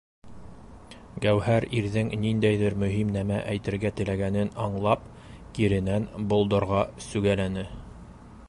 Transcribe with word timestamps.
Гәүһәр, 1.25 1.67
ирҙең 1.81 2.09
ниндәйҙер 2.23 2.77
мөһим 2.85 3.13
нәмә 3.17 3.37
әйтергә 3.53 3.93
теләгәнен 4.01 4.51
аңлап, 4.65 5.07
киренән 5.59 6.09
болдорға 6.33 6.85
сүгәләне. 7.11 7.69